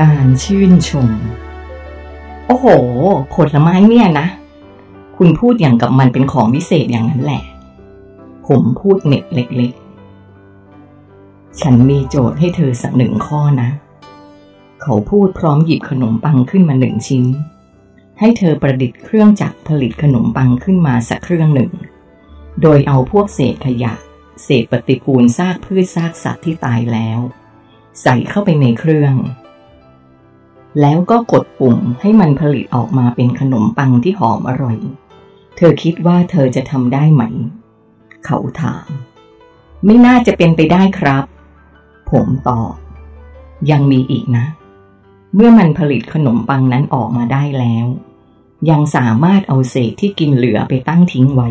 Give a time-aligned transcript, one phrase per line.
[0.00, 1.10] การชื่นชม
[2.46, 2.66] โอ้โห
[3.34, 4.26] ผลไม้เนี่ยนะ
[5.16, 7.42] คุณพูดอย่างกับมันเป็นของวิเศษอย่างนั้นแหละ
[8.46, 13.70] ผมพูดเน็ตเล็กๆ ฉันมีโจทย์ให้เธอสักหนึ่งข้อนะ
[14.82, 17.24] เขาพูดพร้อมหยิบขนมปังขึ้นมาหนึ่งชิ้น
[18.18, 21.72] ให้เธอประดิษฐ์เครื่องจักรผลิตขนมปังขึ้นมาสักเครื่องหนึ่ง
[22.62, 23.94] โดยเอาพวกเศษขยะ
[24.44, 27.20] เศษปฏิกูลซากพืชซากสัตว์ที่ตายแล้ว
[28.02, 29.14] ใส่เข้าไปในเครื่อง
[30.80, 34.78] แล้วก็กดปุ่มให้มันผลิตออกมาเป็นขนมปังที่หอมอร่อย
[35.56, 37.22] เธอคิดว่าเธอจะทำได้ไหม
[38.24, 38.86] เขาถาม
[39.84, 41.24] ไม่น่าจะเป็นไปได้ครับ
[42.10, 42.74] ผมตอบ
[43.70, 44.46] ยังมีอีกนะ
[45.34, 47.86] เมื่อมันผลิตขนมปังนั้นออกมาได้แล้ว
[48.70, 51.50] ยังสามารถเอาเศษที่กินเหลือไปตั้งทิ้งไว้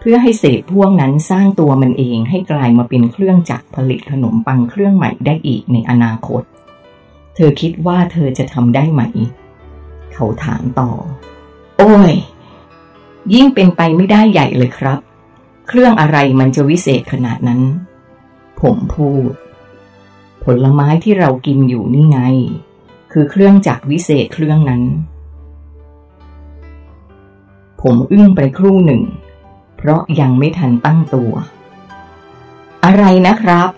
[0.00, 6.42] เพื่อให้เศษพวกนั้นสร้างตัวมันเองให้กลายมาเป็นเครื่องจักรผลิตขนมปังเครื่องใหม่ได้อีกในอนาคต
[7.36, 9.02] เธอคิดว่าเธอจะทำได้ไหม
[10.12, 10.90] เขาถามต่อ
[11.78, 12.12] โอ้ย
[13.34, 14.98] ยิ่งเป็นไปไม่ได้ใหญ่เลยครับ
[15.68, 17.60] เครื่องอะไรมันจะวิเศษขนาดนั้น
[18.60, 19.30] ผมพูด
[20.44, 22.18] ผลไม้ที่เรากินอยู่นี่ไง
[23.12, 24.82] คือเครื่องจักรวิเศษเครื่องนั้น
[27.82, 29.02] ผมอึ้งไปครู่หนึ่ง
[29.76, 31.32] เพราะยังไม่ทันตั้งตัว
[32.84, 33.68] อะไรนะครับ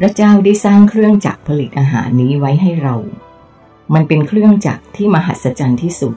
[0.00, 2.96] พระเจ้าได้สร้างเครื่องจักรผลิตอาหารนี้ไว้ให้เรา
[3.94, 6.14] มันเป็นเครื่องจักรที่มหัศจรรย์ที่สุด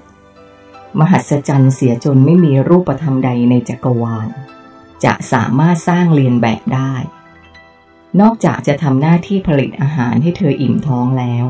[0.99, 4.27] มหัศจรรย์เสียจนไม่มีรูปธรรมใดในจักรวาล
[5.03, 6.93] จะสามารถสร้างเรียนแบบได้
[8.19, 11.45] นอกจากจะทำหน้าที่ผลิตอาหารให้เธออิ่มท้องแล้ว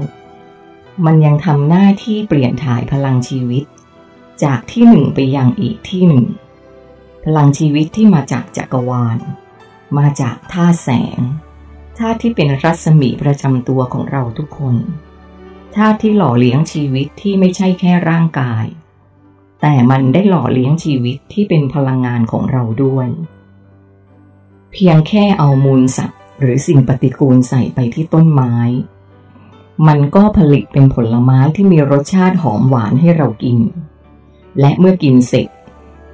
[1.06, 3.64] มันยังทำหน้าที่เปลี่ยนถ่ายพลังชีวิต
[4.44, 6.26] จากที่หนึ่งไปยังอีกที่หนึ่ง
[7.26, 9.18] พลังชีวิตที่มาจากจักรวาล
[9.98, 11.20] มาจากท่าแสง
[12.00, 14.76] ธาตุที่เป็นรัศมีประจำตัวของเราทุกคน
[15.76, 18.66] ธาตุที่หล่อเลี้ยงชีวิตที่ไม่ใช่แค่ร่างกาย
[19.62, 23.08] แต่มันได้หล่อเลี้ยงชีวิตที่เป็นพลังงานของเราด้วย
[24.72, 28.56] เพียงแค่เอามูลสัตว์หรือสิ่งปฏิกูลใส่ไปที่ต้นไม้
[29.88, 33.58] มันก็ผลิตเป็นผลไม้ที่มีรสชาติหอมหวานให้เรากิน
[34.60, 35.48] และเมื่อกินเสร็จ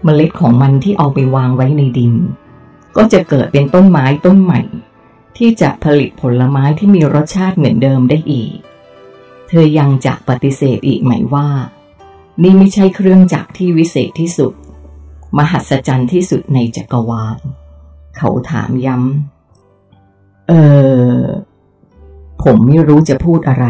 [0.04, 2.14] เมล็ดของมันที่เอาไปวางไว้ในดิน
[2.96, 4.62] ก็จะเกิดเป็นต้นไม้ต้นใหม่
[5.38, 8.54] ที่จะผลิตผลไม้ที่มีรสชาติเหมือนเดิมได้อีก
[9.48, 11.48] เธอยังจะปฏิเสธอีกไหมว่า
[12.42, 14.54] นี่ไม่ใช่เครื่องจักรที่วิเศษที่สุด
[15.38, 17.38] มหัศจรรย์ที่สุดในจักรวาล
[18.18, 20.54] เขาถามย้ำ เอ
[21.20, 21.22] อ
[22.44, 23.66] ผมไม่รู้จะพูดอะไร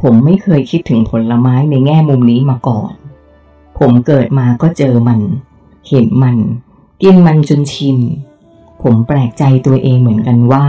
[0.00, 2.92] ผมไม่เคยคิดถึงผลไม้ในแง่มุมนี้มาก่อน
[3.78, 5.20] ผมเกิดมาก็เจอมัน
[5.88, 6.36] เห็นมัน
[7.02, 7.98] กินมันจนชิน
[8.82, 10.66] ผมแปลกใจตัวเองเหมือนกันว่า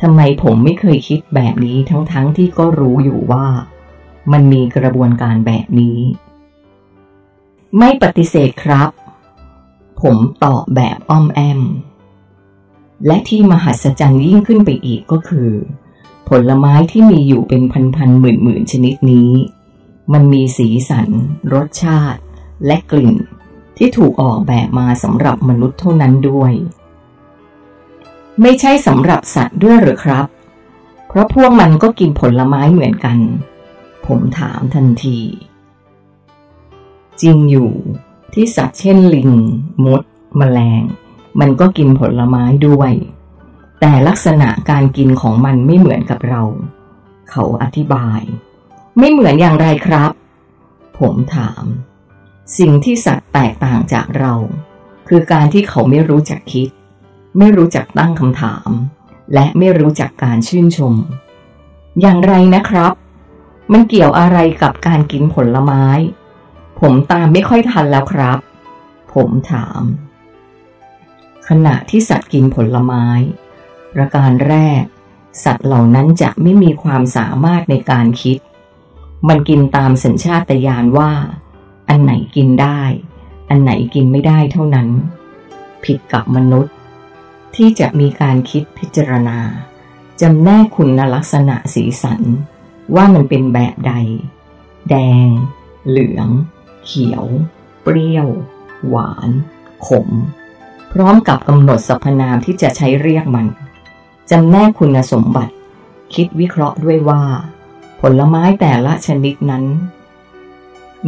[0.00, 3.46] ทำไมผมไม่เคยคิดแบบนี้ทั้งๆทที่ก็รู้อยู่ว่า
[4.32, 5.98] มันมีกระบวนการแบบนี้
[7.78, 8.90] ไม่ปฏิเสธครับ
[10.02, 11.60] ผมตอบแบบอ้อมแอม
[13.06, 15.50] และที่มหัศจรรย์ยิ่งขึ้นไปอีกก็คือ
[16.28, 17.62] ผลไม้ที่มีอยู่เป็น
[17.96, 19.30] พันๆหมื่นๆชนิดนี้
[20.12, 21.08] มันมีสีสัน
[21.54, 22.20] รสชาติ
[22.66, 23.14] และกลิ่น
[23.76, 26.52] ที่ถูกออกแบบมาสำหรับมนุษย์เท่านั้นด้วย
[28.42, 30.26] ไม่ใช่สำหรับสัตว์ด้วยหรือครับ
[31.08, 33.18] เพราะพวกมันก็กินผลไม้เหมือนกัน
[34.06, 35.18] ผมถามทันที
[37.22, 37.70] จริงอยู่
[38.34, 39.30] ที่สัตว์เช่นลิง
[39.84, 40.02] มด
[40.36, 40.82] แมลง
[41.40, 42.92] มันก็กินผลไม้ด้วย
[43.80, 46.42] แต่ลักษณะการกินของมันไม่เหมือนกับเรา
[47.30, 48.20] เขาอธิบาย
[48.98, 50.10] ไม่เหมือนอย่างไรครับ
[50.98, 51.64] ผมถาม
[52.58, 54.34] สิ่งที่สัตว์แตกต่างจากเรา
[55.08, 56.68] คือการที่เขาไม่รู้จักคิด
[57.38, 58.70] ไม่รู้จักตั้งคำถาม
[59.34, 60.94] และไม่รู้จักการชื่นชม
[62.00, 62.92] อย่างไรนะครับ
[63.72, 65.84] มันเกี่ยวอะไรกับการกินผลไม้
[66.80, 68.38] ผมตามไม่ค่อยทันแล้วครับ
[69.12, 69.82] ผมถาม
[71.48, 73.06] ขณะที่สัตว์กินผลไม้
[73.94, 74.82] ประการแรก
[75.44, 78.38] สัตว์เหล่านั้นจะไม่มีความสามารถในการคิด
[79.28, 81.12] มันกินตามสัญชาตญาณว่า
[81.88, 82.82] อันไหนกินได้
[83.48, 84.88] อันไหนกินไม่ได้เท่านั้น
[85.84, 86.74] ผิดกับมนุษย์
[87.56, 89.38] ที่จะมีการคิดพิจารณา
[90.20, 92.22] จำแนกคุณลักษณะสีสัน
[92.94, 93.92] ว่ามันเป็นแบบใด
[94.90, 95.28] แดง
[95.88, 96.28] เหลือง
[96.86, 97.24] เขียว
[97.82, 98.28] เปรี้ยว
[98.88, 99.30] หวาน
[99.86, 100.08] ขม
[100.92, 103.46] พร้อมกับกำหนดสรรพนามที่จะใช้เรียกมัน
[104.30, 105.54] จำแนกคุณสมบัติ
[106.14, 107.22] คิดวิเคราะห์ด้วยว่า
[108.00, 109.64] ผลไม้แต่ละชนิดนั้น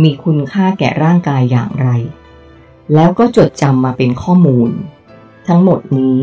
[0.03, 1.89] มีคุณค่าแก่ร่างกายอย่างไร
[2.95, 4.71] แล้วก็จดจำมาเป็นข้อมูล
[5.49, 6.23] ทั้งหมดนี้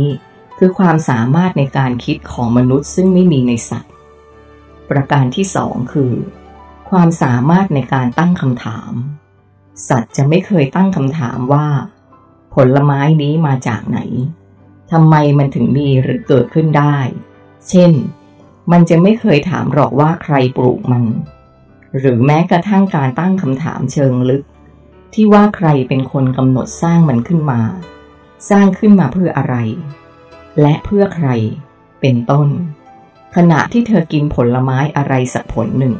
[0.57, 3.93] คือความสามารถในการคิดของมนุษย์ซึ่งไม่มีในสัตว์
[4.89, 6.13] ประการที่สองคือ
[6.89, 8.91] ความสามารถในการตั้งคำถาม
[9.89, 11.67] สัตว์จะไม่เคยตั้งคำถามว่า
[12.55, 13.99] ผลไม้นี้มาจากไหน
[14.91, 16.97] ทำไมมันถึงมีหรือเกิดขึ้นได้
[17.69, 17.91] เช่น
[18.71, 21.03] มันจะไม่เคยถามหรอกว่าใครปลูกมัน
[21.97, 24.43] หรือแม้กระทั่งการตั้งคำถามเชิงลึก
[25.13, 27.61] ที่ว่าใครเป็นคนกำหนดสร้างมันขึ้นมา
[28.49, 29.55] สร้างขึ้นมาเพื่ออะไร
[30.61, 31.29] และเพื่อใคร
[32.01, 32.47] เป็นต้น
[33.35, 35.95] ขณะที่เธอกินผลไม้อะไรสักผลหนึ่ง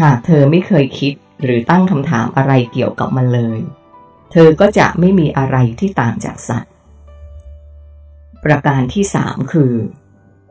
[0.00, 3.58] หากเธอไม่เคยคิดหรือตั้งคำถามอะไรเกี่ยวกับมันเลย
[4.32, 6.72] เธอก็จะไม่มีอะไรที่ต่างจากสัตว์
[8.44, 9.72] ประการที่สามคือ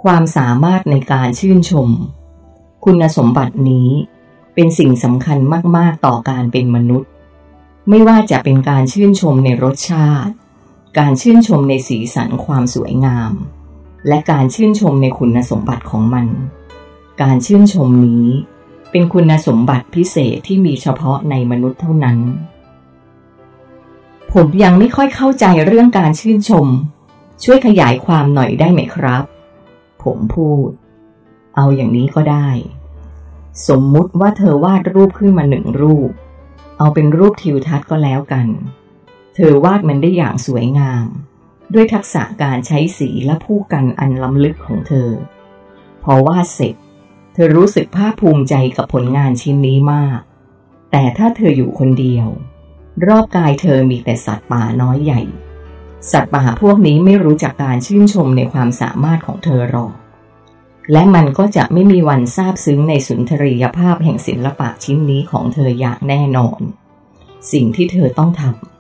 [0.03, 1.89] ความสามารถในการชื่นชม
[2.85, 3.89] คุณสมบัตินี้
[4.55, 5.37] เป็นสิ่งสำคัญ
[5.77, 7.09] มาก ๆ ต่อการเป็นมนุษย์
[7.89, 10.33] ไม่ว่าจะเป็นการชื่นชมในรสชาติ
[10.95, 13.31] การชื่นชมในสีสันความสวยงาม
[14.07, 16.27] และการชื่นชมในคุณสมบัติของมัน
[17.21, 18.25] การชื่นชมนี้
[18.91, 22.17] เป็นคุณสมบัติพิเศษที่มีเฉพาะในมนุษย์เท่านั้น
[24.33, 26.67] ผมยังไม่ค่อยเข้าใจเรื่องการชื่นชม
[27.43, 29.23] ช่วยขยายความหน่อยได้ไหมครับ
[30.03, 30.69] ผมพูด
[31.55, 32.49] เอาอย่างนี้ก็ได้
[33.67, 36.09] สมมุติว่าเธอวาดรูปขึ้นมาหนึ่งรูป
[36.77, 38.47] เอาเป็นรูปทิวทัศน์ก็แล้วกัน
[39.39, 41.05] เธอวาดมันได้อย่างสวยงาม
[41.73, 45.09] ด้วยทักษะการใช้สีและผู้กันอันล้ำลึกของเธอ
[46.03, 46.75] พอวาดเสร็จ
[47.33, 50.19] เธอรู้สึกภาคภูมิใจกับผลงานชิ้นนี้มาก
[50.91, 52.27] แต่ถ้าเธออยู่คนเดียว
[53.07, 55.21] รอบกายเธอมีแต่สัตว์ป่าน้อยใหญ่
[56.11, 59.93] สัตว์ป่าพวกนี้ไม่รู้จักการชื่นชมในความสามารถของเธอหรอก
[60.91, 66.59] และมันก็จะไม่มีวันซาบซึ้งในสุนทรียภาพแห่งศิลปะชิ้นนี้ของเธออย่างแน่นอน
[67.51, 68.76] สิ่งที่เธอต้องทำ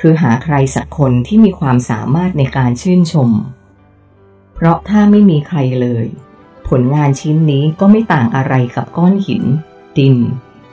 [0.00, 3.30] คือหาใครสักคนที่มีความสามารถในการชื่นชม
[4.54, 6.06] เพราะถ้าไม่มีใครเลย
[6.68, 9.44] ผลงานชิ้นนี้ก็ไม่ต่างอะไรกับก้อนหิน
[9.98, 10.16] ดิน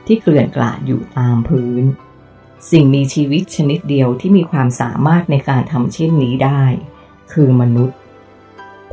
[0.06, 1.84] ที่เกลื่อนกลาดอยู่ตามพื้น
[2.72, 6.64] สิ่งมีชีวิตชนิดเดียวที่มีความสามารถในการทำเช่นนี้ได้
[7.32, 7.98] คือมนุษย์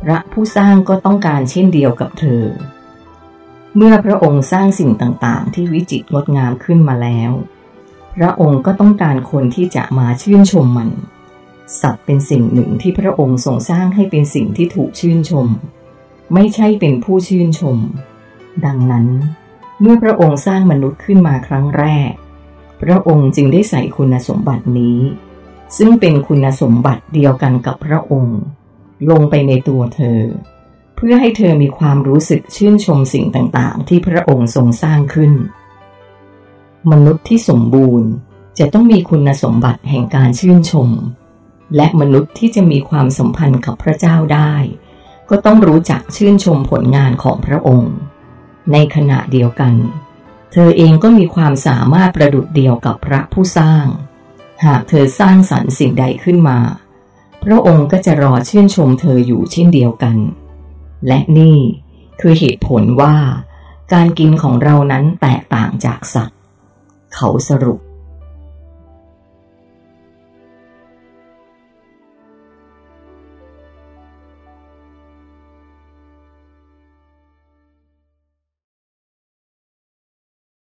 [0.01, 2.43] พระผู้สร้างก็ต้องการเช่นเดียวกับเธอ
[3.75, 7.31] เมื่อพระองค์สร้างสิ่งต่างๆ ที่วิจิตรงดงามขึ้นมาแล้ว
[8.17, 10.89] พระองค์ก็ต้องการคนที่จะมาชื่นชมมัน
[11.81, 15.47] สัตว์เป็นสิ่งหนึ่งที่พระองค์ทรงสร้างให้เป็นสิ่งที่ถูกชื่นชม
[16.33, 17.77] ไม่ใช่เป็นผู้ชื่นชม
[18.65, 19.07] ดังนั้น
[19.79, 22.11] เมื่อพระองค์สร้างมนุษย์ขึ้นมาครั้งแรก
[22.81, 24.99] พระองค์จึงได้ใส่คุณสมบัตินี้
[25.77, 28.39] ซึ่งเป็นคุณสมบัติเดียวกันกับพระองค์
[29.09, 30.21] ลงไปในตัวเธอ
[30.95, 35.33] เพื่อให้เธอมีความรู้สึกชื่นชมสิ่งต่างๆ ที่พระองค์ทรงสร้างขึ้น
[36.91, 38.09] มนุษย์ที่สมบูรณ์
[38.59, 40.89] จะต้องมีคุณสมบัติแห่งการชื่นชม
[41.75, 44.53] และมนุษย์ที่จะมีความสัมพันธ์กับพระเจ้าได้
[45.29, 47.93] ก็ต้องรู้จักชื่นชมผลงานของพระองค์
[48.71, 49.73] ในขณะเดียวกัน
[50.51, 53.85] เธอเองก็มีความสามารถประดุดเดียวกับพระผู้สร้าง
[54.65, 56.59] หากเธอสร้างสรรค์สิ่งใดขึ้นมา
[57.43, 60.17] พระองค์ก็จะรอชื่นชมเธออยู่เช่นเดียวกัน
[61.07, 61.57] และนี่
[62.21, 63.15] คือเหตุผลว่า
[63.93, 66.37] การกินของเรานั้นแตกต่างจากสัตว์
[67.15, 67.79] เขาสรุป